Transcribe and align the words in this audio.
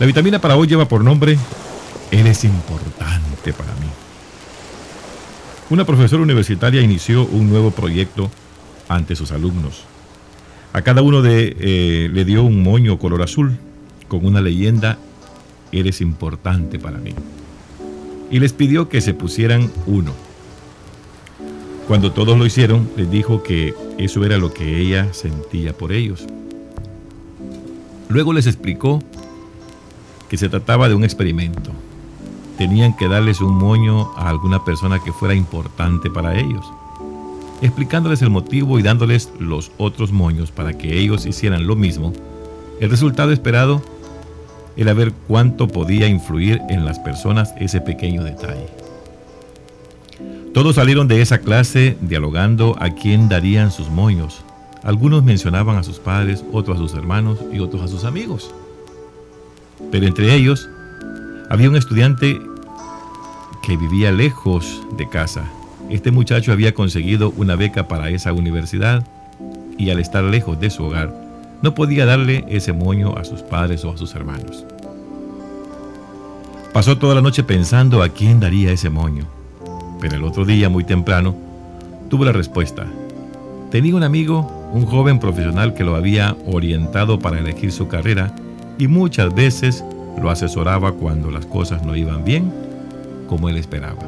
La 0.00 0.06
vitamina 0.06 0.40
para 0.40 0.56
hoy 0.56 0.66
lleva 0.66 0.88
por 0.88 1.04
nombre 1.04 1.38
Eres 2.10 2.44
importante 2.44 3.52
para 3.52 3.72
mí. 3.74 3.86
Una 5.70 5.84
profesora 5.84 6.22
universitaria 6.22 6.82
inició 6.82 7.24
un 7.24 7.48
nuevo 7.48 7.70
proyecto 7.70 8.30
ante 8.88 9.14
sus 9.14 9.30
alumnos. 9.30 9.84
A 10.72 10.82
cada 10.82 11.02
uno 11.02 11.22
de, 11.22 11.56
eh, 11.58 12.10
le 12.12 12.24
dio 12.24 12.42
un 12.42 12.62
moño 12.62 12.98
color 12.98 13.22
azul 13.22 13.56
con 14.08 14.26
una 14.26 14.40
leyenda 14.40 14.98
Eres 15.70 16.00
importante 16.00 16.80
para 16.80 16.98
mí. 16.98 17.14
Y 18.32 18.40
les 18.40 18.52
pidió 18.52 18.88
que 18.88 19.00
se 19.00 19.14
pusieran 19.14 19.70
uno. 19.86 20.12
Cuando 21.86 22.10
todos 22.10 22.36
lo 22.36 22.46
hicieron, 22.46 22.90
les 22.96 23.10
dijo 23.10 23.44
que 23.44 23.74
eso 23.98 24.24
era 24.24 24.38
lo 24.38 24.52
que 24.52 24.80
ella 24.80 25.12
sentía 25.12 25.72
por 25.72 25.92
ellos. 25.92 26.26
Luego 28.08 28.32
les 28.32 28.46
explicó 28.46 29.02
que 30.34 30.38
se 30.38 30.48
trataba 30.48 30.88
de 30.88 30.96
un 30.96 31.04
experimento. 31.04 31.70
Tenían 32.58 32.96
que 32.96 33.06
darles 33.06 33.40
un 33.40 33.54
moño 33.54 34.10
a 34.16 34.28
alguna 34.28 34.64
persona 34.64 34.98
que 34.98 35.12
fuera 35.12 35.32
importante 35.32 36.10
para 36.10 36.36
ellos, 36.36 36.66
explicándoles 37.62 38.20
el 38.20 38.30
motivo 38.30 38.80
y 38.80 38.82
dándoles 38.82 39.32
los 39.38 39.70
otros 39.78 40.10
moños 40.10 40.50
para 40.50 40.72
que 40.72 40.98
ellos 40.98 41.24
hicieran 41.24 41.68
lo 41.68 41.76
mismo. 41.76 42.12
El 42.80 42.90
resultado 42.90 43.30
esperado 43.30 43.80
era 44.76 44.92
ver 44.92 45.12
cuánto 45.28 45.68
podía 45.68 46.08
influir 46.08 46.60
en 46.68 46.84
las 46.84 46.98
personas 46.98 47.54
ese 47.60 47.80
pequeño 47.80 48.24
detalle. 48.24 48.66
Todos 50.52 50.74
salieron 50.74 51.06
de 51.06 51.22
esa 51.22 51.38
clase 51.38 51.96
dialogando 52.00 52.74
a 52.80 52.90
quién 52.90 53.28
darían 53.28 53.70
sus 53.70 53.88
moños. 53.88 54.42
Algunos 54.82 55.22
mencionaban 55.22 55.76
a 55.76 55.84
sus 55.84 56.00
padres, 56.00 56.44
otros 56.50 56.78
a 56.78 56.80
sus 56.80 56.94
hermanos 56.94 57.38
y 57.52 57.60
otros 57.60 57.82
a 57.82 57.86
sus 57.86 58.02
amigos. 58.02 58.52
Pero 59.90 60.06
entre 60.06 60.34
ellos 60.34 60.68
había 61.50 61.68
un 61.68 61.76
estudiante 61.76 62.40
que 63.62 63.76
vivía 63.76 64.12
lejos 64.12 64.82
de 64.96 65.08
casa. 65.08 65.44
Este 65.90 66.10
muchacho 66.10 66.52
había 66.52 66.74
conseguido 66.74 67.32
una 67.36 67.56
beca 67.56 67.88
para 67.88 68.10
esa 68.10 68.32
universidad 68.32 69.06
y 69.78 69.90
al 69.90 69.98
estar 70.00 70.24
lejos 70.24 70.60
de 70.60 70.70
su 70.70 70.84
hogar, 70.84 71.14
no 71.62 71.74
podía 71.74 72.04
darle 72.04 72.44
ese 72.48 72.72
moño 72.72 73.16
a 73.16 73.24
sus 73.24 73.42
padres 73.42 73.84
o 73.84 73.92
a 73.92 73.96
sus 73.96 74.14
hermanos. 74.14 74.64
Pasó 76.72 76.98
toda 76.98 77.14
la 77.14 77.22
noche 77.22 77.42
pensando 77.44 78.02
a 78.02 78.08
quién 78.08 78.40
daría 78.40 78.72
ese 78.72 78.90
moño, 78.90 79.26
pero 80.00 80.16
el 80.16 80.24
otro 80.24 80.44
día, 80.44 80.68
muy 80.68 80.84
temprano, 80.84 81.34
tuvo 82.10 82.24
la 82.24 82.32
respuesta. 82.32 82.86
Tenía 83.70 83.94
un 83.94 84.02
amigo, 84.02 84.70
un 84.72 84.84
joven 84.84 85.18
profesional 85.18 85.74
que 85.74 85.84
lo 85.84 85.94
había 85.94 86.36
orientado 86.46 87.18
para 87.18 87.38
elegir 87.38 87.72
su 87.72 87.88
carrera 87.88 88.34
y 88.78 88.88
muchas 88.88 89.34
veces 89.34 89.84
lo 90.20 90.30
asesoraba 90.30 90.92
cuando 90.92 91.30
las 91.30 91.46
cosas 91.46 91.84
no 91.84 91.96
iban 91.96 92.24
bien 92.24 92.52
como 93.28 93.48
él 93.48 93.56
esperaba. 93.56 94.02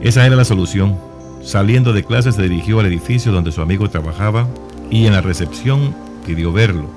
Esa 0.00 0.26
era 0.26 0.36
la 0.36 0.44
solución. 0.44 0.98
Saliendo 1.42 1.92
de 1.92 2.04
clase 2.04 2.32
se 2.32 2.42
dirigió 2.42 2.80
al 2.80 2.86
edificio 2.86 3.32
donde 3.32 3.52
su 3.52 3.60
amigo 3.60 3.88
trabajaba 3.90 4.48
y 4.90 5.06
en 5.06 5.12
la 5.12 5.20
recepción 5.20 5.94
pidió 6.26 6.52
verlo. 6.52 6.88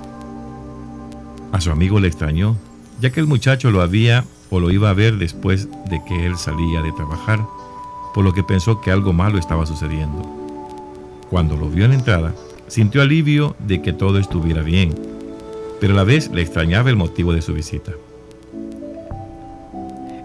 A 1.51 1.61
su 1.61 1.71
amigo 1.71 1.99
le 1.99 2.07
extrañó, 2.07 2.55
ya 2.99 3.11
que 3.11 3.19
el 3.19 3.27
muchacho 3.27 3.71
lo 3.71 3.81
había 3.81 4.25
o 4.49 4.59
lo 4.59 4.71
iba 4.71 4.89
a 4.89 4.93
ver 4.93 5.17
después 5.17 5.67
de 5.89 6.01
que 6.05 6.25
él 6.25 6.37
salía 6.37 6.81
de 6.81 6.91
trabajar, 6.93 7.45
por 8.13 8.23
lo 8.23 8.33
que 8.33 8.43
pensó 8.43 8.79
que 8.81 8.91
algo 8.91 9.13
malo 9.13 9.37
estaba 9.37 9.65
sucediendo. 9.65 10.21
Cuando 11.29 11.57
lo 11.57 11.69
vio 11.69 11.85
en 11.85 11.91
la 11.91 11.97
entrada, 11.97 12.33
sintió 12.67 13.01
alivio 13.01 13.55
de 13.59 13.81
que 13.81 13.93
todo 13.93 14.19
estuviera 14.19 14.61
bien, 14.61 14.93
pero 15.79 15.93
a 15.93 15.97
la 15.97 16.03
vez 16.03 16.29
le 16.31 16.41
extrañaba 16.41 16.89
el 16.89 16.95
motivo 16.95 17.33
de 17.33 17.41
su 17.41 17.53
visita. 17.53 17.93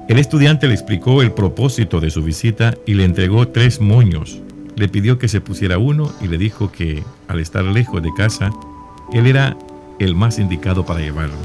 El 0.09 0.19
estudiante 0.19 0.67
le 0.67 0.75
explicó 0.75 1.23
el 1.23 1.33
propósito 1.33 2.01
de 2.01 2.11
su 2.11 2.23
visita 2.23 2.75
y 2.87 2.95
le 2.95 3.05
entregó 3.05 3.49
tres 3.49 3.81
moños. 3.81 4.41
Le 4.77 4.89
pidió 4.89 5.19
que 5.19 5.29
se 5.29 5.41
pusiera 5.41 5.79
uno 5.79 6.13
y 6.21 6.29
le 6.29 6.39
dijo 6.39 6.73
que, 6.73 7.03
al 7.29 7.41
estar 7.41 7.65
lejos 7.65 8.03
de 8.03 8.13
casa, 8.17 8.51
él 9.13 9.27
era 9.27 9.57
el 9.99 10.15
más 10.15 10.39
indicado 10.39 10.85
para 10.85 11.01
llevarlo. 11.01 11.37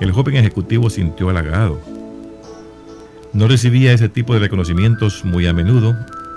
El 0.00 0.12
joven 0.12 0.36
ejecutivo 0.36 0.88
sintió 0.88 1.28
halagado. 1.28 1.80
No 3.32 3.46
recibía 3.46 3.92
ese 3.92 4.08
tipo 4.08 4.32
de 4.32 4.40
reconocimientos 4.40 5.24
muy 5.24 5.46
a 5.46 5.52
menudo 5.52 5.94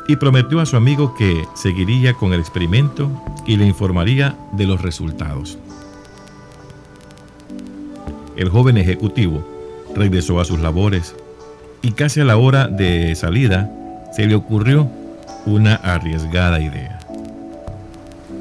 y 0.07 0.15
prometió 0.17 0.59
a 0.59 0.65
su 0.65 0.75
amigo 0.75 1.15
que 1.15 1.45
seguiría 1.55 2.13
con 2.13 2.33
el 2.33 2.39
experimento 2.39 3.09
y 3.45 3.57
le 3.57 3.65
informaría 3.65 4.35
de 4.51 4.65
los 4.65 4.81
resultados. 4.81 5.57
El 8.35 8.49
joven 8.49 8.77
ejecutivo 8.77 9.47
regresó 9.95 10.39
a 10.39 10.45
sus 10.45 10.59
labores 10.59 11.15
y 11.81 11.91
casi 11.91 12.21
a 12.21 12.25
la 12.25 12.37
hora 12.37 12.67
de 12.67 13.15
salida 13.15 13.71
se 14.11 14.25
le 14.25 14.35
ocurrió 14.35 14.89
una 15.45 15.75
arriesgada 15.75 16.59
idea. 16.59 16.99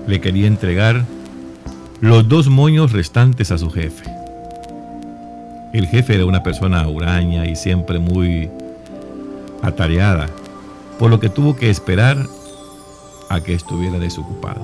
Le 0.06 0.20
quería 0.20 0.46
entregar 0.46 1.04
los 2.00 2.28
dos 2.28 2.48
moños 2.48 2.92
restantes 2.92 3.52
a 3.52 3.58
su 3.58 3.70
jefe. 3.70 4.04
El 5.72 5.86
jefe 5.86 6.14
era 6.14 6.26
una 6.26 6.42
persona 6.42 6.86
huraña 6.88 7.46
y 7.46 7.56
siempre 7.56 7.98
muy 7.98 8.50
atareada, 9.62 10.28
por 11.02 11.10
lo 11.10 11.18
que 11.18 11.28
tuvo 11.28 11.56
que 11.56 11.68
esperar 11.68 12.28
a 13.28 13.40
que 13.40 13.54
estuviera 13.54 13.98
desocupado. 13.98 14.60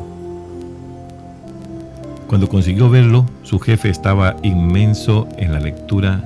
Cuando 2.29 2.49
consiguió 2.49 2.89
verlo, 2.89 3.27
su 3.43 3.59
jefe 3.59 3.91
estaba 3.91 4.37
inmenso 4.45 5.27
en 5.37 5.53
la 5.53 5.59
lectura 5.59 6.23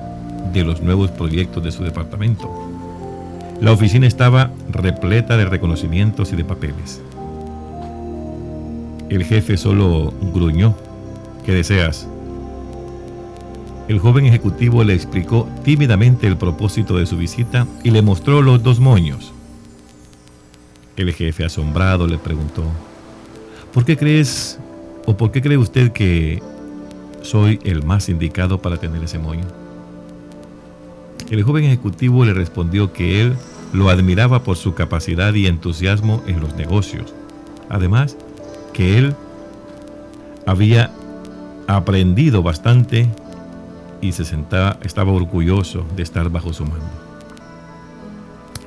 de 0.53 0.63
los 0.65 0.81
nuevos 0.81 1.09
proyectos 1.09 1.63
de 1.63 1.71
su 1.71 1.83
departamento. 1.83 2.47
La 3.59 3.71
oficina 3.71 4.05
estaba 4.05 4.51
repleta 4.69 5.35
de 5.35 5.45
reconocimientos 5.45 6.31
y 6.31 6.35
de 6.35 6.45
papeles. 6.45 7.01
El 9.09 9.23
jefe 9.23 9.57
solo 9.57 10.13
gruñó. 10.31 10.75
¿Qué 11.43 11.53
deseas? 11.53 12.07
El 13.87 13.97
joven 13.97 14.27
ejecutivo 14.27 14.83
le 14.83 14.93
explicó 14.93 15.49
tímidamente 15.63 16.27
el 16.27 16.37
propósito 16.37 16.97
de 16.97 17.07
su 17.07 17.17
visita 17.17 17.65
y 17.83 17.89
le 17.89 18.03
mostró 18.03 18.43
los 18.43 18.61
dos 18.61 18.79
moños. 18.79 19.32
El 20.95 21.11
jefe 21.13 21.43
asombrado 21.43 22.05
le 22.07 22.17
preguntó, 22.17 22.63
¿por 23.73 23.83
qué 23.83 23.97
crees 23.97 24.59
o 25.05 25.17
por 25.17 25.31
qué 25.31 25.41
cree 25.41 25.57
usted 25.57 25.91
que 25.91 26.41
soy 27.23 27.59
el 27.63 27.83
más 27.83 28.09
indicado 28.09 28.61
para 28.61 28.77
tener 28.77 29.03
ese 29.03 29.17
moño? 29.17 29.45
El 31.31 31.41
joven 31.43 31.63
ejecutivo 31.63 32.25
le 32.25 32.33
respondió 32.33 32.93
que 32.93 33.21
él 33.21 33.35
lo 33.73 33.89
admiraba 33.89 34.43
por 34.43 34.55
su 34.55 34.75
capacidad 34.75 35.33
y 35.33 35.47
entusiasmo 35.47 36.23
en 36.27 36.39
los 36.39 36.55
negocios. 36.55 37.13
Además, 37.69 38.15
que 38.71 38.99
él 38.99 39.15
había 40.45 40.91
aprendido 41.67 42.43
bastante 42.43 43.09
y 43.99 44.11
se 44.11 44.25
sentaba, 44.25 44.77
estaba 44.83 45.11
orgulloso 45.11 45.85
de 45.95 46.03
estar 46.03 46.29
bajo 46.29 46.53
su 46.53 46.65
mando. 46.65 46.85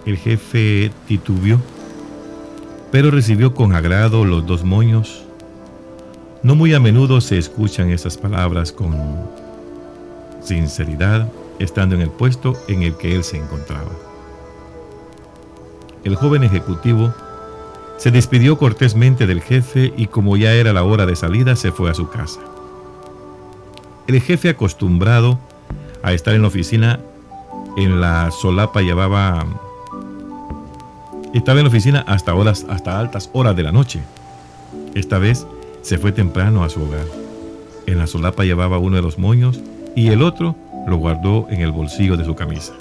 El 0.06 0.16
jefe 0.16 0.90
titubió, 1.06 1.60
pero 2.96 3.10
recibió 3.10 3.52
con 3.52 3.74
agrado 3.74 4.24
los 4.24 4.46
dos 4.46 4.64
moños. 4.64 5.22
No 6.42 6.54
muy 6.54 6.72
a 6.72 6.80
menudo 6.80 7.20
se 7.20 7.36
escuchan 7.36 7.90
esas 7.90 8.16
palabras 8.16 8.72
con 8.72 8.96
sinceridad 10.42 11.30
estando 11.58 11.94
en 11.94 12.00
el 12.00 12.08
puesto 12.08 12.54
en 12.68 12.84
el 12.84 12.96
que 12.96 13.14
él 13.14 13.22
se 13.22 13.36
encontraba. 13.36 13.90
El 16.04 16.16
joven 16.16 16.42
ejecutivo 16.42 17.12
se 17.98 18.10
despidió 18.10 18.56
cortésmente 18.56 19.26
del 19.26 19.42
jefe 19.42 19.92
y 19.94 20.06
como 20.06 20.38
ya 20.38 20.54
era 20.54 20.72
la 20.72 20.82
hora 20.82 21.04
de 21.04 21.16
salida 21.16 21.54
se 21.54 21.72
fue 21.72 21.90
a 21.90 21.94
su 21.94 22.08
casa. 22.08 22.40
El 24.06 24.22
jefe 24.22 24.48
acostumbrado 24.48 25.38
a 26.02 26.14
estar 26.14 26.32
en 26.32 26.40
la 26.40 26.48
oficina 26.48 26.98
en 27.76 28.00
la 28.00 28.30
solapa 28.30 28.80
llevaba 28.80 29.65
estaba 31.36 31.58
en 31.58 31.64
la 31.64 31.70
oficina 31.70 32.04
hasta 32.06 32.34
horas 32.34 32.66
hasta 32.68 32.98
altas 32.98 33.30
horas 33.32 33.56
de 33.56 33.62
la 33.62 33.72
noche. 33.72 34.00
Esta 34.94 35.18
vez 35.18 35.46
se 35.82 35.98
fue 35.98 36.12
temprano 36.12 36.64
a 36.64 36.70
su 36.70 36.82
hogar. 36.82 37.06
En 37.86 37.98
la 37.98 38.06
solapa 38.06 38.44
llevaba 38.44 38.78
uno 38.78 38.96
de 38.96 39.02
los 39.02 39.18
moños 39.18 39.60
y 39.94 40.08
el 40.08 40.22
otro 40.22 40.56
lo 40.86 40.96
guardó 40.96 41.46
en 41.50 41.60
el 41.60 41.72
bolsillo 41.72 42.16
de 42.16 42.24
su 42.24 42.34
camisa. 42.34 42.74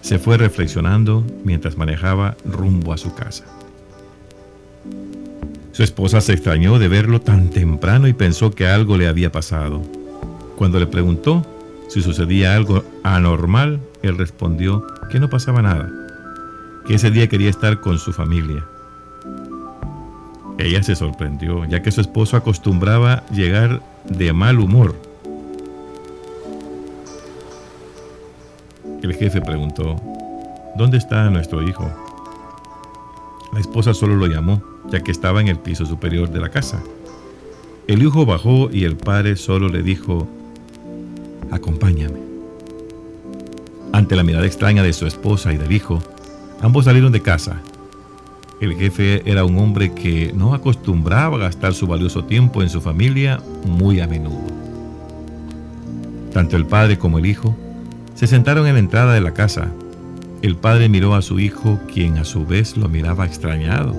Se 0.00 0.18
fue 0.18 0.36
reflexionando 0.36 1.24
mientras 1.44 1.76
manejaba 1.76 2.36
rumbo 2.44 2.92
a 2.92 2.98
su 2.98 3.14
casa. 3.14 3.44
Su 5.72 5.82
esposa 5.82 6.20
se 6.20 6.32
extrañó 6.32 6.78
de 6.78 6.88
verlo 6.88 7.20
tan 7.20 7.50
temprano 7.50 8.08
y 8.08 8.12
pensó 8.12 8.50
que 8.50 8.66
algo 8.66 8.96
le 8.96 9.08
había 9.08 9.30
pasado. 9.30 9.82
Cuando 10.56 10.80
le 10.80 10.86
preguntó 10.86 11.46
si 11.88 12.02
sucedía 12.02 12.54
algo 12.54 12.84
anormal, 13.02 13.80
él 14.02 14.18
respondió 14.18 14.84
que 15.10 15.20
no 15.20 15.30
pasaba 15.30 15.62
nada, 15.62 15.90
que 16.88 16.94
ese 16.94 17.10
día 17.10 17.28
quería 17.28 17.50
estar 17.50 17.82
con 17.82 17.98
su 17.98 18.14
familia. 18.14 18.64
Ella 20.56 20.82
se 20.82 20.96
sorprendió, 20.96 21.66
ya 21.66 21.82
que 21.82 21.92
su 21.92 22.00
esposo 22.00 22.34
acostumbraba 22.38 23.26
llegar 23.26 23.82
de 24.08 24.32
mal 24.32 24.58
humor. 24.58 24.94
El 29.02 29.14
jefe 29.14 29.42
preguntó, 29.42 30.00
¿dónde 30.76 30.96
está 30.96 31.28
nuestro 31.28 31.62
hijo? 31.62 31.90
La 33.52 33.60
esposa 33.60 33.92
solo 33.92 34.16
lo 34.16 34.26
llamó, 34.26 34.62
ya 34.90 35.00
que 35.00 35.10
estaba 35.10 35.42
en 35.42 35.48
el 35.48 35.58
piso 35.58 35.84
superior 35.84 36.30
de 36.30 36.40
la 36.40 36.48
casa. 36.48 36.82
El 37.86 38.02
hijo 38.02 38.24
bajó 38.24 38.70
y 38.72 38.84
el 38.84 38.96
padre 38.96 39.36
solo 39.36 39.68
le 39.68 39.82
dijo, 39.82 40.26
acompáñame. 41.50 42.18
Ante 43.92 44.16
la 44.16 44.22
mirada 44.22 44.46
extraña 44.46 44.82
de 44.82 44.94
su 44.94 45.06
esposa 45.06 45.52
y 45.52 45.58
del 45.58 45.72
hijo, 45.72 46.02
ambos 46.60 46.84
salieron 46.84 47.12
de 47.12 47.22
casa. 47.22 47.60
El 48.60 48.74
jefe 48.74 49.22
era 49.30 49.44
un 49.44 49.56
hombre 49.58 49.94
que 49.94 50.32
no 50.34 50.52
acostumbraba 50.52 51.36
a 51.36 51.40
gastar 51.40 51.74
su 51.74 51.86
valioso 51.86 52.24
tiempo 52.24 52.62
en 52.62 52.68
su 52.68 52.80
familia 52.80 53.40
muy 53.64 54.00
a 54.00 54.08
menudo. 54.08 54.42
Tanto 56.32 56.56
el 56.56 56.66
padre 56.66 56.98
como 56.98 57.18
el 57.18 57.26
hijo 57.26 57.56
se 58.14 58.26
sentaron 58.26 58.66
en 58.66 58.74
la 58.74 58.80
entrada 58.80 59.14
de 59.14 59.20
la 59.20 59.32
casa. 59.32 59.68
El 60.42 60.56
padre 60.56 60.88
miró 60.88 61.14
a 61.14 61.22
su 61.22 61.38
hijo, 61.38 61.78
quien 61.92 62.18
a 62.18 62.24
su 62.24 62.46
vez 62.46 62.76
lo 62.76 62.88
miraba 62.88 63.26
extrañado. 63.26 63.94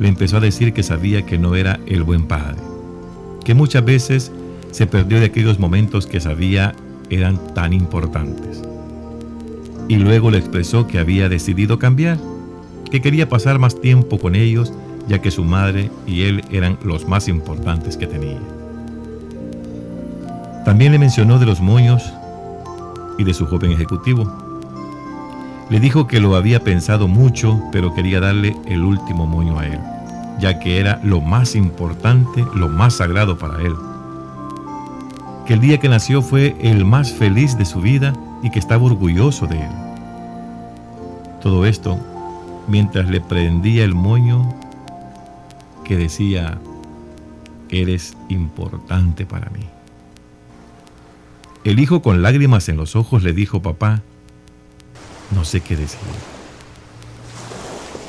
Le 0.00 0.08
empezó 0.08 0.38
a 0.38 0.40
decir 0.40 0.72
que 0.72 0.82
sabía 0.82 1.22
que 1.22 1.38
no 1.38 1.54
era 1.54 1.78
el 1.86 2.02
buen 2.02 2.26
padre, 2.26 2.58
que 3.44 3.54
muchas 3.54 3.84
veces 3.84 4.32
se 4.72 4.86
perdió 4.86 5.20
de 5.20 5.26
aquellos 5.26 5.58
momentos 5.58 6.06
que 6.06 6.20
sabía 6.20 6.74
eran 7.10 7.54
tan 7.54 7.72
importantes. 7.72 8.62
Y 9.90 9.96
luego 9.96 10.30
le 10.30 10.38
expresó 10.38 10.86
que 10.86 11.00
había 11.00 11.28
decidido 11.28 11.80
cambiar, 11.80 12.16
que 12.92 13.02
quería 13.02 13.28
pasar 13.28 13.58
más 13.58 13.80
tiempo 13.80 14.20
con 14.20 14.36
ellos, 14.36 14.72
ya 15.08 15.20
que 15.20 15.32
su 15.32 15.42
madre 15.42 15.90
y 16.06 16.22
él 16.22 16.44
eran 16.52 16.78
los 16.84 17.08
más 17.08 17.26
importantes 17.26 17.96
que 17.96 18.06
tenía. 18.06 18.38
También 20.64 20.92
le 20.92 21.00
mencionó 21.00 21.40
de 21.40 21.46
los 21.46 21.60
moños 21.60 22.04
y 23.18 23.24
de 23.24 23.34
su 23.34 23.46
joven 23.46 23.72
ejecutivo. 23.72 24.32
Le 25.70 25.80
dijo 25.80 26.06
que 26.06 26.20
lo 26.20 26.36
había 26.36 26.62
pensado 26.62 27.08
mucho, 27.08 27.60
pero 27.72 27.92
quería 27.92 28.20
darle 28.20 28.56
el 28.66 28.84
último 28.84 29.26
moño 29.26 29.58
a 29.58 29.66
él, 29.66 29.80
ya 30.38 30.60
que 30.60 30.78
era 30.78 31.00
lo 31.02 31.20
más 31.20 31.56
importante, 31.56 32.46
lo 32.54 32.68
más 32.68 32.94
sagrado 32.94 33.36
para 33.36 33.60
él 33.60 33.74
que 35.46 35.54
el 35.54 35.60
día 35.60 35.80
que 35.80 35.88
nació 35.88 36.22
fue 36.22 36.54
el 36.60 36.84
más 36.84 37.12
feliz 37.12 37.58
de 37.58 37.64
su 37.64 37.80
vida 37.80 38.14
y 38.42 38.50
que 38.50 38.58
estaba 38.58 38.84
orgulloso 38.84 39.46
de 39.46 39.56
él. 39.56 39.70
Todo 41.42 41.66
esto 41.66 41.98
mientras 42.68 43.08
le 43.08 43.20
prendía 43.20 43.84
el 43.84 43.94
moño 43.94 44.54
que 45.84 45.96
decía, 45.96 46.58
eres 47.68 48.16
importante 48.28 49.26
para 49.26 49.50
mí. 49.50 49.66
El 51.64 51.78
hijo 51.78 52.00
con 52.00 52.22
lágrimas 52.22 52.68
en 52.68 52.76
los 52.76 52.96
ojos 52.96 53.22
le 53.22 53.32
dijo, 53.32 53.60
papá, 53.60 54.02
no 55.30 55.44
sé 55.44 55.60
qué 55.60 55.76
decir. 55.76 55.98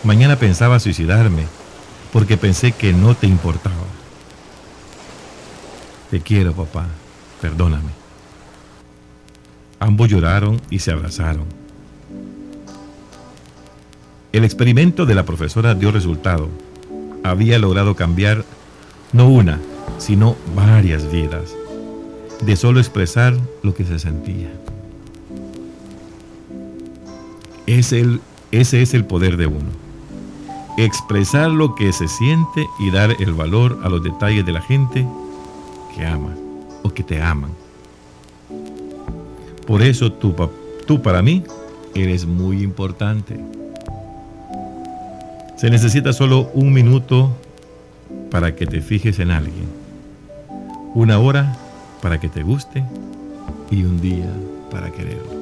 Mañana 0.03 0.35
pensaba 0.37 0.79
suicidarme 0.79 1.45
porque 2.13 2.37
pensé 2.37 2.71
que 2.71 2.93
no 2.93 3.15
te 3.15 3.27
importaba. 3.27 3.75
Te 6.09 6.21
quiero, 6.21 6.53
papá 6.53 6.87
perdóname. 7.41 8.00
Ambos 9.81 10.09
lloraron 10.09 10.61
y 10.69 10.77
se 10.77 10.91
abrazaron. 10.91 11.45
El 14.31 14.43
experimento 14.43 15.07
de 15.07 15.15
la 15.15 15.25
profesora 15.25 15.73
dio 15.73 15.91
resultado. 15.91 16.49
Había 17.23 17.57
logrado 17.57 17.95
cambiar 17.95 18.45
no 19.11 19.27
una, 19.27 19.59
sino 19.97 20.35
varias 20.55 21.11
vidas, 21.11 21.55
de 22.41 22.55
solo 22.55 22.79
expresar 22.79 23.35
lo 23.63 23.73
que 23.73 23.83
se 23.83 23.97
sentía. 23.97 24.51
Es 27.65 27.91
el, 27.91 28.21
ese 28.51 28.83
es 28.83 28.93
el 28.93 29.05
poder 29.05 29.35
de 29.35 29.47
uno. 29.47 29.71
Expresar 30.77 31.49
lo 31.49 31.73
que 31.73 31.91
se 31.91 32.07
siente 32.07 32.67
y 32.77 32.91
dar 32.91 33.15
el 33.19 33.33
valor 33.33 33.79
a 33.83 33.89
los 33.89 34.03
detalles 34.03 34.45
de 34.45 34.51
la 34.51 34.61
gente 34.61 35.07
que 35.95 36.05
ama 36.05 36.35
o 36.83 36.93
que 36.93 37.01
te 37.01 37.19
aman. 37.19 37.49
Por 39.71 39.83
eso 39.83 40.11
tú, 40.11 41.01
para 41.01 41.21
mí 41.21 41.45
eres 41.95 42.25
muy 42.25 42.61
importante. 42.61 43.39
Se 45.55 45.69
necesita 45.69 46.11
solo 46.11 46.51
un 46.53 46.73
minuto 46.73 47.31
para 48.29 48.53
que 48.53 48.65
te 48.65 48.81
fijes 48.81 49.19
en 49.19 49.31
alguien, 49.31 49.69
una 50.93 51.19
hora 51.19 51.57
para 52.01 52.19
que 52.19 52.27
te 52.27 52.43
guste 52.43 52.83
y 53.69 53.85
un 53.85 54.01
día 54.01 54.29
para 54.69 54.91
quererlo. 54.91 55.39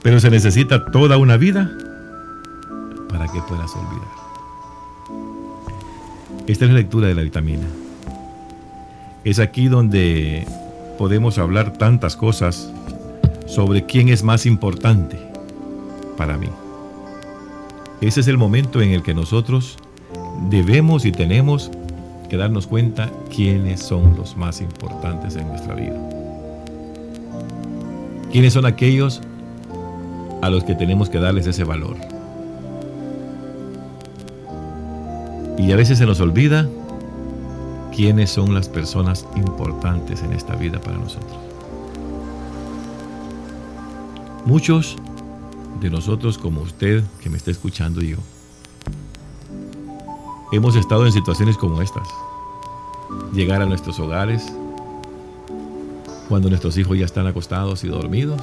Pero 0.00 0.20
se 0.20 0.30
necesita 0.30 0.84
toda 0.92 1.18
una 1.18 1.36
vida 1.36 1.68
para 3.08 3.26
que 3.26 3.40
puedas 3.40 3.72
olvidar. 3.74 4.08
Esta 6.46 6.64
es 6.64 6.70
la 6.70 6.76
lectura 6.76 7.08
de 7.08 7.16
la 7.16 7.22
vitamina. 7.22 7.66
Es 9.24 9.40
aquí 9.40 9.66
donde 9.66 10.46
podemos 11.00 11.38
hablar 11.38 11.72
tantas 11.72 12.14
cosas 12.14 12.70
sobre 13.46 13.86
quién 13.86 14.10
es 14.10 14.22
más 14.22 14.44
importante 14.44 15.16
para 16.18 16.36
mí. 16.36 16.48
Ese 18.02 18.20
es 18.20 18.28
el 18.28 18.36
momento 18.36 18.82
en 18.82 18.90
el 18.90 19.02
que 19.02 19.14
nosotros 19.14 19.78
debemos 20.50 21.06
y 21.06 21.12
tenemos 21.12 21.70
que 22.28 22.36
darnos 22.36 22.66
cuenta 22.66 23.10
quiénes 23.34 23.80
son 23.80 24.14
los 24.14 24.36
más 24.36 24.60
importantes 24.60 25.36
en 25.36 25.48
nuestra 25.48 25.74
vida. 25.74 25.96
¿Quiénes 28.30 28.52
son 28.52 28.66
aquellos 28.66 29.22
a 30.42 30.50
los 30.50 30.64
que 30.64 30.74
tenemos 30.74 31.08
que 31.08 31.18
darles 31.18 31.46
ese 31.46 31.64
valor? 31.64 31.96
Y 35.56 35.72
a 35.72 35.76
veces 35.76 35.96
se 35.96 36.04
nos 36.04 36.20
olvida 36.20 36.68
quiénes 38.00 38.30
son 38.30 38.54
las 38.54 38.66
personas 38.66 39.26
importantes 39.36 40.22
en 40.22 40.32
esta 40.32 40.56
vida 40.56 40.80
para 40.80 40.96
nosotros. 40.96 41.38
Muchos 44.46 44.96
de 45.82 45.90
nosotros, 45.90 46.38
como 46.38 46.62
usted 46.62 47.04
que 47.22 47.28
me 47.28 47.36
está 47.36 47.50
escuchando 47.50 48.00
y 48.00 48.12
yo, 48.12 48.16
hemos 50.50 50.76
estado 50.76 51.04
en 51.04 51.12
situaciones 51.12 51.58
como 51.58 51.82
estas. 51.82 52.08
Llegar 53.34 53.60
a 53.60 53.66
nuestros 53.66 54.00
hogares 54.00 54.50
cuando 56.30 56.48
nuestros 56.48 56.78
hijos 56.78 56.96
ya 56.96 57.04
están 57.04 57.26
acostados 57.26 57.84
y 57.84 57.88
dormidos 57.88 58.40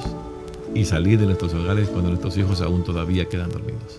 y 0.72 0.84
salir 0.84 1.18
de 1.18 1.26
nuestros 1.26 1.52
hogares 1.54 1.88
cuando 1.88 2.10
nuestros 2.10 2.38
hijos 2.38 2.60
aún 2.60 2.84
todavía 2.84 3.28
quedan 3.28 3.50
dormidos. 3.50 3.98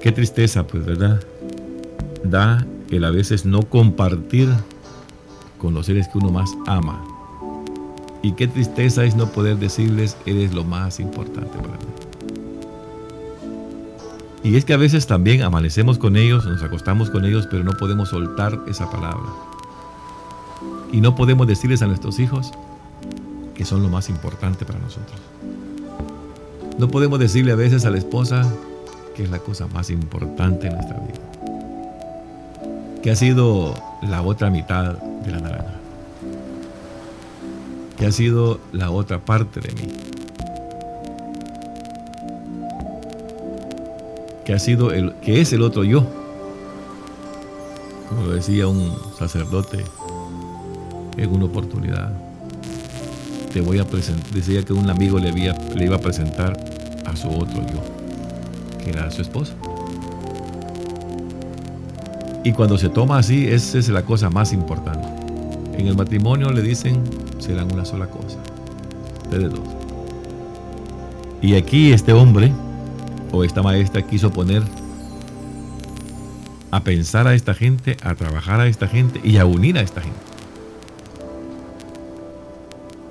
Qué 0.00 0.10
tristeza, 0.10 0.66
pues, 0.66 0.86
¿verdad? 0.86 1.20
Da 2.24 2.66
el 2.90 3.04
a 3.04 3.10
veces 3.10 3.44
no 3.46 3.62
compartir 3.62 4.48
con 5.58 5.74
los 5.74 5.86
seres 5.86 6.08
que 6.08 6.18
uno 6.18 6.30
más 6.30 6.50
ama. 6.66 7.02
Y 8.22 8.32
qué 8.32 8.46
tristeza 8.46 9.04
es 9.04 9.16
no 9.16 9.26
poder 9.26 9.56
decirles, 9.58 10.16
eres 10.26 10.52
lo 10.54 10.64
más 10.64 11.00
importante 11.00 11.56
para 11.58 11.74
mí. 11.74 11.86
Y 14.44 14.56
es 14.56 14.64
que 14.64 14.74
a 14.74 14.76
veces 14.76 15.06
también 15.06 15.42
amanecemos 15.42 15.98
con 15.98 16.16
ellos, 16.16 16.44
nos 16.44 16.62
acostamos 16.62 17.10
con 17.10 17.24
ellos, 17.24 17.46
pero 17.50 17.62
no 17.64 17.72
podemos 17.72 18.08
soltar 18.08 18.60
esa 18.68 18.90
palabra. 18.90 19.30
Y 20.92 21.00
no 21.00 21.14
podemos 21.14 21.46
decirles 21.46 21.80
a 21.82 21.86
nuestros 21.86 22.18
hijos 22.18 22.52
que 23.54 23.64
son 23.64 23.82
lo 23.82 23.88
más 23.88 24.08
importante 24.08 24.64
para 24.64 24.78
nosotros. 24.80 25.20
No 26.78 26.88
podemos 26.88 27.18
decirle 27.18 27.52
a 27.52 27.56
veces 27.56 27.84
a 27.84 27.90
la 27.90 27.98
esposa 27.98 28.50
que 29.14 29.22
es 29.22 29.30
la 29.30 29.38
cosa 29.38 29.66
más 29.68 29.90
importante 29.90 30.66
en 30.66 30.74
nuestra 30.74 30.98
vida 30.98 31.21
que 33.02 33.10
ha 33.10 33.16
sido 33.16 33.74
la 34.00 34.22
otra 34.22 34.48
mitad 34.48 34.94
de 34.94 35.32
la 35.32 35.40
naranja, 35.40 35.74
que 37.98 38.06
ha 38.06 38.12
sido 38.12 38.60
la 38.72 38.90
otra 38.92 39.18
parte 39.18 39.60
de 39.60 39.72
mí, 39.72 39.92
que 44.44 44.54
ha 44.54 44.58
sido 44.60 44.92
el 44.92 45.14
que 45.14 45.40
es 45.40 45.52
el 45.52 45.62
otro 45.62 45.82
yo, 45.82 46.06
como 48.08 48.22
lo 48.22 48.34
decía 48.34 48.68
un 48.68 48.92
sacerdote 49.18 49.84
en 51.16 51.32
una 51.32 51.46
oportunidad. 51.46 52.12
Te 53.52 53.60
voy 53.60 53.80
a 53.80 53.84
presentar, 53.84 54.30
decía 54.30 54.62
que 54.62 54.72
un 54.72 54.88
amigo 54.88 55.18
le, 55.18 55.28
había, 55.28 55.54
le 55.74 55.84
iba 55.84 55.96
a 55.96 56.00
presentar 56.00 56.56
a 57.04 57.16
su 57.16 57.28
otro 57.28 57.60
yo, 57.62 57.82
que 58.82 58.90
era 58.90 59.10
su 59.10 59.22
esposa. 59.22 59.54
Y 62.44 62.52
cuando 62.52 62.76
se 62.76 62.88
toma 62.88 63.18
así, 63.18 63.46
esa 63.46 63.78
es 63.78 63.88
la 63.88 64.02
cosa 64.02 64.28
más 64.28 64.52
importante. 64.52 65.06
En 65.78 65.86
el 65.86 65.96
matrimonio 65.96 66.50
le 66.50 66.62
dicen, 66.62 67.02
serán 67.38 67.72
una 67.72 67.84
sola 67.84 68.06
cosa. 68.06 68.38
Ustedes 69.24 69.50
dos. 69.50 69.60
Y 71.40 71.54
aquí 71.54 71.92
este 71.92 72.12
hombre 72.12 72.52
o 73.30 73.44
esta 73.44 73.62
maestra 73.62 74.02
quiso 74.02 74.30
poner 74.30 74.62
a 76.70 76.82
pensar 76.82 77.26
a 77.26 77.34
esta 77.34 77.54
gente, 77.54 77.96
a 78.02 78.14
trabajar 78.14 78.60
a 78.60 78.66
esta 78.66 78.88
gente 78.88 79.20
y 79.22 79.36
a 79.36 79.46
unir 79.46 79.78
a 79.78 79.82
esta 79.82 80.00
gente. 80.00 80.18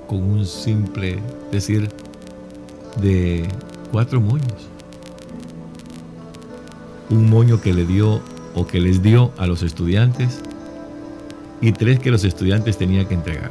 Con 0.08 0.22
un 0.22 0.44
simple 0.44 1.18
decir 1.50 1.88
de 3.00 3.48
cuatro 3.90 4.20
moños. 4.20 4.68
Un 7.08 7.30
moño 7.30 7.60
que 7.60 7.72
le 7.72 7.86
dio 7.86 8.20
o 8.54 8.66
que 8.66 8.80
les 8.80 9.02
dio 9.02 9.32
a 9.38 9.46
los 9.46 9.62
estudiantes 9.62 10.40
y 11.60 11.72
tres 11.72 12.00
que 12.00 12.10
los 12.10 12.24
estudiantes 12.24 12.76
tenían 12.76 13.06
que 13.06 13.14
entregar. 13.14 13.50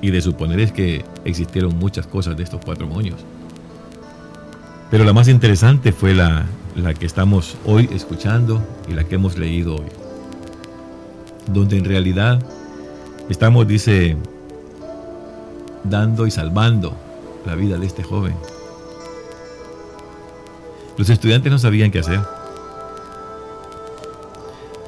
Y 0.00 0.10
de 0.10 0.20
suponer 0.20 0.58
es 0.60 0.72
que 0.72 1.04
existieron 1.24 1.78
muchas 1.78 2.06
cosas 2.06 2.36
de 2.36 2.42
estos 2.42 2.60
cuatro 2.64 2.86
moños. 2.86 3.20
Pero 4.90 5.04
la 5.04 5.12
más 5.12 5.28
interesante 5.28 5.92
fue 5.92 6.14
la, 6.14 6.44
la 6.74 6.94
que 6.94 7.06
estamos 7.06 7.56
hoy 7.64 7.88
escuchando 7.92 8.60
y 8.88 8.94
la 8.94 9.04
que 9.04 9.14
hemos 9.14 9.38
leído 9.38 9.76
hoy. 9.76 9.86
Donde 11.46 11.76
en 11.76 11.84
realidad 11.84 12.42
estamos, 13.28 13.68
dice, 13.68 14.16
dando 15.84 16.26
y 16.26 16.30
salvando 16.30 16.96
la 17.46 17.54
vida 17.54 17.78
de 17.78 17.86
este 17.86 18.02
joven. 18.02 18.34
Los 20.98 21.08
estudiantes 21.08 21.50
no 21.50 21.58
sabían 21.58 21.90
qué 21.90 22.00
hacer. 22.00 22.20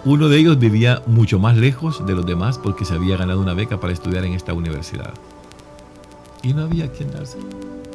Uno 0.05 0.29
de 0.29 0.39
ellos 0.39 0.59
vivía 0.59 1.03
mucho 1.07 1.39
más 1.39 1.57
lejos 1.57 2.05
de 2.07 2.15
los 2.15 2.27
demás 2.27 2.59
porque 2.59 2.85
se 2.85 2.95
había 2.95 3.17
ganado 3.17 3.41
una 3.41 3.55
beca 3.55 3.81
para 3.81 3.93
estudiar 3.93 4.25
en 4.25 4.35
esta 4.35 4.53
universidad. 4.53 5.15
Y 6.43 6.53
no 6.53 6.63
había 6.63 6.93
quien 6.93 7.11
darse. 7.11 7.39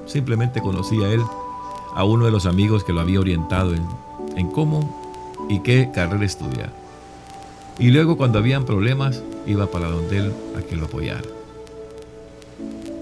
Simplemente 0.07 0.59
conocía 0.59 1.05
a 1.05 1.11
él, 1.11 1.21
a 1.93 2.03
uno 2.03 2.25
de 2.25 2.31
los 2.31 2.47
amigos 2.47 2.83
que 2.83 2.93
lo 2.93 3.01
había 3.01 3.19
orientado 3.19 3.75
en, 3.75 3.85
en 4.35 4.49
cómo 4.49 5.37
y 5.49 5.59
qué 5.59 5.91
carrera 5.93 6.25
estudiar. 6.25 6.71
Y 7.77 7.91
luego 7.91 8.17
cuando 8.17 8.39
habían 8.39 8.65
problemas, 8.65 9.21
iba 9.45 9.67
para 9.67 9.87
donde 9.89 10.17
él 10.17 10.33
a 10.57 10.61
que 10.63 10.75
lo 10.75 10.85
apoyara. 10.85 11.21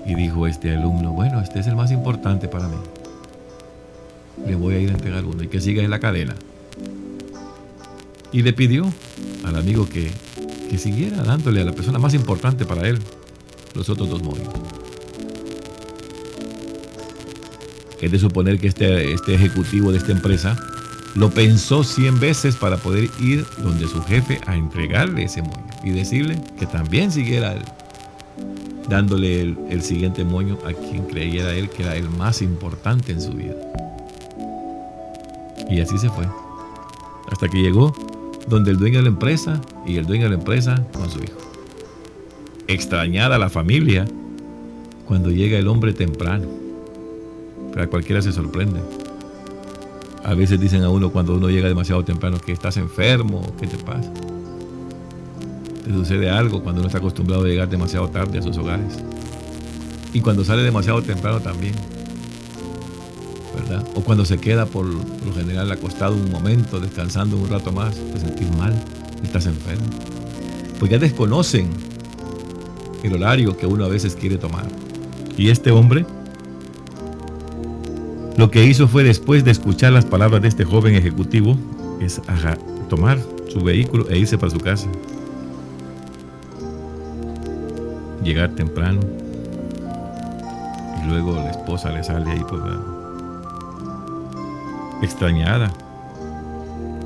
Y 0.05 0.15
dijo 0.15 0.47
este 0.47 0.75
alumno, 0.75 1.13
bueno, 1.13 1.39
este 1.39 1.59
es 1.61 1.67
el 1.67 1.77
más 1.77 1.91
importante 1.91 2.49
para 2.49 2.67
mí. 2.67 2.77
Le 4.45 4.55
voy 4.55 4.75
a 4.75 4.79
ir 4.79 4.89
a 4.89 4.93
entregar 4.93 5.25
uno 5.25 5.43
y 5.43 5.47
que 5.47 5.61
siga 5.61 5.83
en 5.83 5.89
la 5.89 5.99
cadena 5.99 6.35
y 8.31 8.41
le 8.41 8.53
pidió 8.53 8.91
al 9.43 9.55
amigo 9.55 9.87
que, 9.87 10.11
siguiera 10.77 11.23
dándole 11.23 11.61
a 11.61 11.65
la 11.65 11.71
persona 11.71 11.97
más 11.97 12.13
importante 12.13 12.63
para 12.63 12.87
él 12.87 12.99
los 13.73 13.89
otros 13.89 14.09
dos 14.09 14.21
moños. 14.21 14.47
Es 17.99 18.11
de 18.11 18.19
suponer 18.19 18.59
que 18.59 18.67
este, 18.67 19.11
este 19.11 19.33
ejecutivo 19.33 19.91
de 19.91 19.97
esta 19.97 20.11
empresa 20.11 20.55
lo 21.15 21.31
pensó 21.31 21.83
100 21.83 22.19
veces 22.19 22.55
para 22.57 22.77
poder 22.77 23.09
ir 23.19 23.43
donde 23.63 23.87
su 23.87 24.03
jefe 24.03 24.39
a 24.45 24.55
entregarle 24.55 25.23
ese 25.23 25.41
moño 25.41 25.65
y 25.83 25.89
decirle 25.89 26.39
que 26.59 26.67
también 26.67 27.11
siguiera 27.11 27.55
dándole 28.87 29.41
el, 29.41 29.57
el 29.71 29.81
siguiente 29.81 30.23
moño 30.23 30.59
a 30.63 30.73
quien 30.73 31.05
creyera 31.07 31.55
él 31.55 31.71
que 31.71 31.81
era 31.81 31.95
el 31.95 32.07
más 32.07 32.43
importante 32.43 33.13
en 33.13 33.21
su 33.21 33.31
vida. 33.31 33.55
Y 35.69 35.81
así 35.81 35.97
se 35.97 36.09
fue. 36.09 36.25
Hasta 37.31 37.47
que 37.49 37.61
llegó 37.61 37.93
donde 38.47 38.71
el 38.71 38.77
dueño 38.77 38.99
de 38.99 39.03
la 39.03 39.09
empresa 39.09 39.61
y 39.85 39.97
el 39.97 40.05
dueño 40.05 40.23
de 40.23 40.29
la 40.29 40.35
empresa 40.35 40.85
con 40.93 41.09
su 41.09 41.19
hijo. 41.19 41.37
Extrañada 42.67 43.37
la 43.37 43.49
familia 43.49 44.05
cuando 45.05 45.29
llega 45.31 45.57
el 45.57 45.67
hombre 45.67 45.93
temprano. 45.93 46.47
Pero 47.73 47.89
cualquiera 47.89 48.21
se 48.21 48.31
sorprende. 48.31 48.79
A 50.23 50.33
veces 50.33 50.59
dicen 50.59 50.83
a 50.83 50.89
uno 50.89 51.11
cuando 51.11 51.35
uno 51.35 51.49
llega 51.49 51.67
demasiado 51.67 52.03
temprano 52.03 52.37
que 52.39 52.51
estás 52.51 52.77
enfermo, 52.77 53.41
¿qué 53.59 53.67
te 53.67 53.77
pasa? 53.77 54.11
Te 55.85 55.93
sucede 55.93 56.29
algo 56.29 56.61
cuando 56.61 56.81
uno 56.81 56.87
está 56.87 56.97
acostumbrado 56.97 57.45
a 57.45 57.47
llegar 57.47 57.69
demasiado 57.69 58.09
tarde 58.09 58.39
a 58.39 58.41
sus 58.41 58.57
hogares. 58.57 58.99
Y 60.13 60.19
cuando 60.19 60.43
sale 60.43 60.63
demasiado 60.63 61.01
temprano 61.01 61.39
también. 61.39 61.73
O 63.95 64.01
cuando 64.01 64.25
se 64.25 64.37
queda 64.37 64.65
por 64.65 64.85
lo 64.85 65.33
general 65.35 65.71
acostado 65.71 66.15
un 66.15 66.31
momento, 66.31 66.79
descansando 66.79 67.37
un 67.37 67.49
rato 67.49 67.71
más, 67.71 67.95
te 67.95 68.19
sentís 68.19 68.49
mal, 68.57 68.73
estás 69.23 69.45
enfermo. 69.45 69.85
Pues 70.79 70.91
ya 70.91 70.99
desconocen 70.99 71.69
el 73.03 73.13
horario 73.13 73.57
que 73.57 73.65
uno 73.65 73.85
a 73.85 73.89
veces 73.89 74.15
quiere 74.15 74.37
tomar. 74.37 74.65
Y 75.37 75.49
este 75.49 75.71
hombre 75.71 76.05
lo 78.37 78.51
que 78.51 78.63
hizo 78.63 78.87
fue 78.87 79.03
después 79.03 79.43
de 79.43 79.49
escuchar 79.49 79.93
las 79.93 80.05
palabras 80.05 80.43
de 80.43 80.47
este 80.47 80.63
joven 80.63 80.93
ejecutivo, 80.93 81.57
es 81.99 82.21
tomar 82.87 83.17
su 83.49 83.63
vehículo 83.63 84.07
e 84.09 84.19
irse 84.19 84.37
para 84.37 84.51
su 84.51 84.59
casa. 84.59 84.87
Llegar 88.23 88.51
temprano. 88.51 88.99
Y 91.01 91.07
luego 91.09 91.33
la 91.33 91.49
esposa 91.49 91.89
le 91.89 92.03
sale 92.03 92.29
ahí 92.29 92.41
pues, 92.47 92.61
extrañada. 95.01 95.71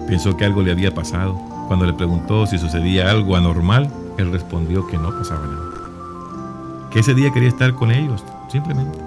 Pensó 0.07 0.35
que 0.37 0.45
algo 0.45 0.61
le 0.61 0.71
había 0.71 0.93
pasado. 0.93 1.33
Cuando 1.67 1.85
le 1.85 1.93
preguntó 1.93 2.45
si 2.45 2.57
sucedía 2.57 3.09
algo 3.09 3.35
anormal, 3.35 3.91
él 4.17 4.31
respondió 4.31 4.87
que 4.87 4.97
no 4.97 5.09
pasaba 5.17 5.45
nada. 5.47 6.89
Que 6.91 6.99
ese 6.99 7.13
día 7.13 7.31
quería 7.31 7.49
estar 7.49 7.73
con 7.73 7.91
ellos, 7.91 8.23
simplemente. 8.49 8.97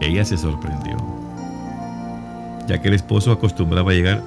Ella 0.00 0.24
se 0.24 0.36
sorprendió, 0.36 0.96
ya 2.66 2.80
que 2.80 2.88
el 2.88 2.94
esposo 2.94 3.32
acostumbraba 3.32 3.90
a 3.90 3.94
llegar 3.94 4.22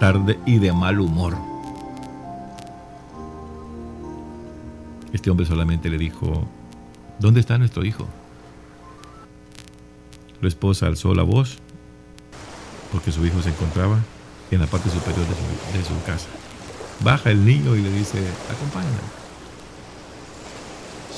tarde 0.00 0.38
y 0.44 0.58
de 0.58 0.72
mal 0.72 1.00
humor. 1.00 1.36
Este 5.12 5.30
hombre 5.30 5.46
solamente 5.46 5.88
le 5.88 5.98
dijo, 5.98 6.44
¿dónde 7.20 7.40
está 7.40 7.58
nuestro 7.58 7.84
hijo? 7.84 8.06
La 10.40 10.48
esposa 10.48 10.86
alzó 10.86 11.14
la 11.14 11.22
voz 11.22 11.58
porque 12.94 13.10
su 13.10 13.26
hijo 13.26 13.42
se 13.42 13.48
encontraba 13.48 13.98
en 14.52 14.60
la 14.60 14.68
parte 14.68 14.88
superior 14.88 15.26
de 15.26 15.84
su, 15.84 16.00
casa. 16.06 16.28
Baja 17.00 17.32
el 17.32 17.44
niño 17.44 17.74
y 17.74 17.82
le 17.82 17.90
dice, 17.90 18.18
acompáñame. 18.48 18.94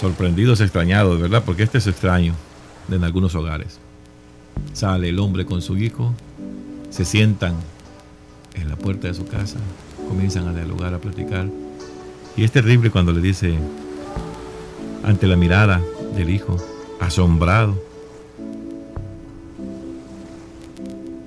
Sorprendidos, 0.01 0.63
extrañados, 0.63 1.21
¿verdad? 1.21 1.43
Porque 1.45 1.65
este 1.65 1.77
es 1.77 1.87
extraño 1.87 2.33
en 2.91 3.05
algunos 3.05 3.35
hogares. 3.35 3.79
Sale 4.73 5.11
el 5.11 5.19
hombre 5.19 5.45
con 5.45 5.61
su 5.61 5.77
hijo, 5.77 6.15
se 6.89 7.05
sientan 7.05 7.57
en 8.55 8.71
la 8.71 8.77
puerta 8.77 9.09
de 9.09 9.15
su 9.15 9.27
casa, 9.27 9.59
comienzan 10.09 10.49
a 10.49 10.55
dialogar, 10.55 10.95
a 10.95 10.99
platicar. 10.99 11.47
Y 12.39 12.45
es 12.45 12.53
terrible 12.53 12.91
cuando 12.91 13.13
le 13.13 13.21
dice, 13.21 13.55
ante 15.05 15.27
la 15.27 15.37
mirada 15.37 15.83
del 16.17 16.31
hijo, 16.31 16.57
asombrado, 17.01 17.79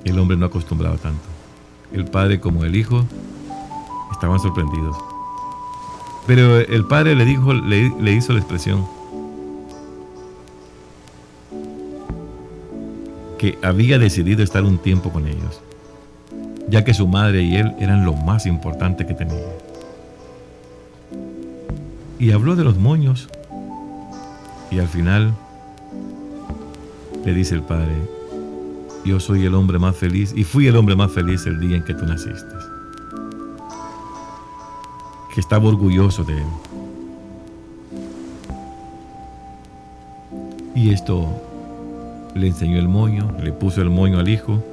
El 0.09 0.17
hombre 0.17 0.37
no 0.37 0.47
acostumbraba 0.47 0.97
tanto. 0.97 1.21
El 1.93 2.05
padre 2.05 2.39
como 2.39 2.65
el 2.65 2.75
hijo 2.75 3.05
estaban 4.11 4.39
sorprendidos. 4.39 4.97
Pero 6.25 6.57
el 6.57 6.85
padre 6.85 7.15
le 7.15 7.25
dijo, 7.25 7.53
le, 7.53 8.11
hizo 8.11 8.33
la 8.33 8.39
expresión 8.39 8.87
que 13.37 13.59
había 13.61 13.99
decidido 13.99 14.43
estar 14.43 14.63
un 14.63 14.79
tiempo 14.79 15.11
con 15.11 15.27
ellos, 15.27 15.61
ya 16.67 16.83
que 16.83 16.95
su 16.95 17.07
madre 17.07 17.43
y 17.43 17.55
él 17.55 17.75
eran 17.79 18.03
lo 18.03 18.13
más 18.13 18.47
importante 18.47 19.05
que 19.05 19.13
tenía. 19.13 19.45
Y 22.17 22.31
habló 22.31 22.55
de 22.55 22.63
los 22.63 22.77
moños. 22.77 23.29
Y 24.71 24.79
al 24.79 24.87
final 24.87 25.33
le 27.25 27.33
dice 27.33 27.55
el 27.55 27.61
padre, 27.61 28.18
yo 29.05 29.19
soy 29.19 29.45
el 29.45 29.55
hombre 29.55 29.79
más 29.79 29.95
feliz 29.95 30.33
y 30.35 30.43
fui 30.43 30.67
el 30.67 30.75
hombre 30.75 30.95
más 30.95 31.11
feliz 31.11 31.45
el 31.45 31.59
día 31.59 31.77
en 31.77 31.83
que 31.83 31.93
tú 31.93 32.05
naciste. 32.05 32.53
Que 35.33 35.39
estaba 35.39 35.67
orgulloso 35.67 36.23
de 36.23 36.37
él. 36.37 36.47
Y 40.75 40.91
esto 40.91 41.27
le 42.35 42.47
enseñó 42.47 42.77
el 42.79 42.87
moño, 42.87 43.31
le 43.41 43.51
puso 43.51 43.81
el 43.81 43.89
moño 43.89 44.19
al 44.19 44.29
hijo. 44.29 44.63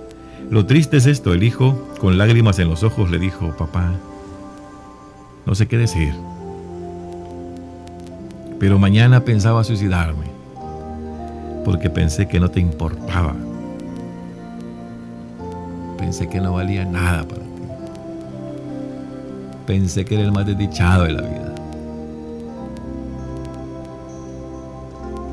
Lo 0.50 0.66
triste 0.66 0.98
es 0.98 1.06
esto, 1.06 1.32
el 1.32 1.42
hijo, 1.42 1.88
con 2.00 2.18
lágrimas 2.18 2.58
en 2.58 2.68
los 2.68 2.82
ojos, 2.82 3.10
le 3.10 3.18
dijo, 3.18 3.56
papá, 3.56 3.92
no 5.44 5.54
sé 5.54 5.66
qué 5.66 5.76
decir, 5.76 6.14
pero 8.60 8.78
mañana 8.78 9.24
pensaba 9.24 9.64
suicidarme, 9.64 10.26
porque 11.64 11.90
pensé 11.90 12.28
que 12.28 12.38
no 12.38 12.48
te 12.48 12.60
importaba 12.60 13.34
Pensé 15.98 16.28
que 16.28 16.40
no 16.40 16.54
valía 16.54 16.84
nada 16.84 17.26
para 17.26 17.42
ti. 17.42 17.62
Pensé 19.66 20.04
que 20.04 20.14
era 20.14 20.24
el 20.24 20.32
más 20.32 20.46
desdichado 20.46 21.04
de 21.04 21.12
la 21.12 21.22
vida. 21.22 21.54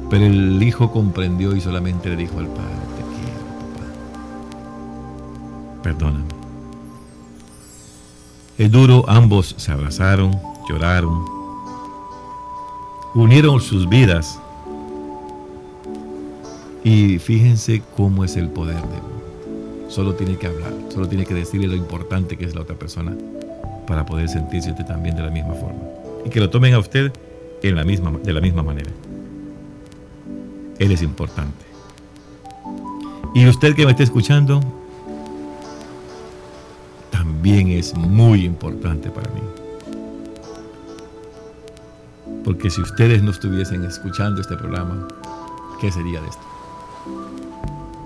Pero 0.09 0.25
el 0.25 0.61
hijo 0.61 0.91
comprendió 0.91 1.55
y 1.55 1.61
solamente 1.61 2.09
le 2.09 2.15
dijo 2.15 2.39
al 2.39 2.47
padre, 2.47 2.75
te 2.95 3.03
quiero, 3.03 3.39
papá. 3.73 3.85
Perdóname. 5.81 6.25
Es 8.57 8.71
duro, 8.71 9.03
ambos 9.07 9.55
se 9.57 9.71
abrazaron, 9.71 10.39
lloraron, 10.69 11.25
unieron 13.15 13.59
sus 13.59 13.89
vidas. 13.89 14.39
Y 16.83 17.17
fíjense 17.17 17.81
cómo 17.97 18.23
es 18.23 18.37
el 18.37 18.49
poder 18.49 18.81
de 18.81 18.99
uno. 18.99 19.12
Solo 19.93 20.15
tiene 20.15 20.37
que 20.37 20.47
hablar, 20.47 20.73
solo 20.89 21.07
tiene 21.07 21.23
que 21.23 21.35
decirle 21.35 21.67
lo 21.67 21.75
importante 21.75 22.35
que 22.35 22.45
es 22.45 22.55
la 22.55 22.61
otra 22.61 22.75
persona 22.75 23.15
para 23.85 24.03
poder 24.03 24.27
sentirse 24.27 24.71
usted 24.71 24.85
también 24.85 25.15
de 25.15 25.21
la 25.21 25.29
misma 25.29 25.53
forma. 25.53 25.83
Y 26.25 26.31
que 26.31 26.39
lo 26.39 26.49
tomen 26.49 26.73
a 26.73 26.79
usted 26.79 27.13
en 27.61 27.75
la 27.75 27.83
misma, 27.83 28.11
de 28.23 28.33
la 28.33 28.41
misma 28.41 28.63
manera. 28.63 28.89
Él 30.79 30.91
es 30.91 31.03
importante. 31.03 31.63
Y 33.35 33.47
usted 33.47 33.75
que 33.75 33.85
me 33.85 33.91
está 33.91 34.01
escuchando, 34.01 34.61
también 37.11 37.69
es 37.69 37.93
muy 37.93 38.45
importante 38.45 39.11
para 39.11 39.29
mí. 39.29 39.41
Porque 42.43 42.71
si 42.71 42.81
ustedes 42.81 43.21
no 43.21 43.29
estuviesen 43.29 43.85
escuchando 43.85 44.41
este 44.41 44.57
programa, 44.57 45.07
¿qué 45.79 45.91
sería 45.91 46.19
de 46.19 46.29
esto? 46.29 47.52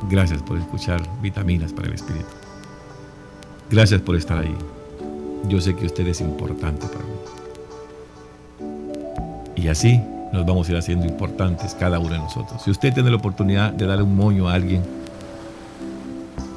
Gracias 0.09 0.41
por 0.41 0.57
escuchar 0.57 1.01
Vitaminas 1.21 1.73
para 1.73 1.89
el 1.89 1.95
Espíritu. 1.95 2.27
Gracias 3.69 3.99
por 4.01 4.15
estar 4.15 4.37
ahí. 4.37 4.55
Yo 5.49 5.59
sé 5.59 5.75
que 5.75 5.85
usted 5.85 6.07
es 6.07 6.21
importante 6.21 6.87
para 6.87 7.03
mí. 7.03 7.11
Y 9.57 9.67
así 9.67 10.01
nos 10.31 10.45
vamos 10.45 10.69
a 10.69 10.71
ir 10.71 10.77
haciendo 10.77 11.05
importantes 11.05 11.73
cada 11.73 11.99
uno 11.99 12.11
de 12.11 12.19
nosotros. 12.19 12.61
Si 12.63 12.71
usted 12.71 12.93
tiene 12.93 13.09
la 13.09 13.17
oportunidad 13.17 13.73
de 13.73 13.85
darle 13.85 14.03
un 14.03 14.15
moño 14.15 14.47
a 14.47 14.53
alguien, 14.53 14.81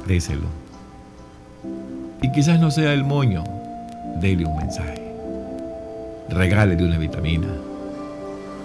déselo. 0.07 0.47
Y 2.21 2.31
quizás 2.31 2.57
no 2.59 2.71
sea 2.71 2.93
el 2.93 3.03
moño, 3.03 3.43
déle 4.21 4.45
un 4.45 4.55
mensaje. 4.55 5.13
Regálele 6.29 6.85
una 6.85 6.97
vitamina. 6.97 7.47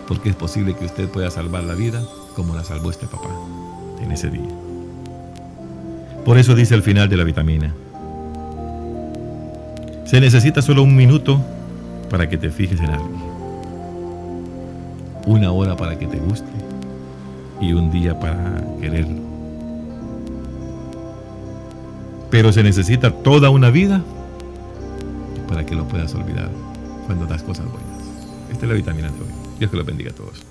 Porque 0.07 0.29
es 0.29 0.37
posible 0.37 0.77
que 0.77 0.85
usted 0.85 1.09
pueda 1.09 1.29
salvar 1.33 1.65
la 1.65 1.75
vida 1.75 2.01
como 2.37 2.55
la 2.55 2.63
salvó 2.63 2.91
este 2.91 3.07
papá 3.07 3.31
en 4.01 4.13
ese 4.13 4.31
día. 4.31 4.66
Por 6.27 6.39
eso 6.39 6.55
dice 6.55 6.75
al 6.75 6.83
final 6.83 7.09
de 7.09 7.17
la 7.17 7.25
vitamina, 7.25 7.73
se 10.05 10.21
necesita 10.21 10.61
solo 10.61 10.83
un 10.83 10.95
minuto 10.95 11.41
para 12.11 12.29
que 12.29 12.37
te 12.37 12.51
fijes 12.51 12.81
en 12.81 12.91
alguien 12.91 13.27
una 15.27 15.53
hora 15.53 15.77
para 15.77 15.99
que 15.99 16.07
te 16.07 16.19
guste 16.19 16.49
y 17.61 17.73
un 17.73 17.93
día 17.93 18.19
para 18.19 18.65
quererlo. 18.81 19.21
Pero 22.31 22.53
se 22.53 22.65
necesita 22.65 23.11
toda 23.11 23.51
una 23.51 23.71
vida 23.71 24.03
para 25.49 25.65
que 25.65 25.75
lo 25.75 25.87
puedas 25.87 26.13
olvidar 26.15 26.51
cuando 27.07 27.27
das 27.27 27.43
cosas 27.43 27.67
buenas. 27.67 28.05
Esta 28.51 28.67
es 28.67 28.69
la 28.69 28.75
vitamina 28.75 29.09
de 29.09 29.21
hoy. 29.21 29.29
Dios 29.61 29.71
que 29.71 29.77
lo 29.77 29.85
bendiga 29.85 30.11
a 30.11 30.15
todos. 30.15 30.45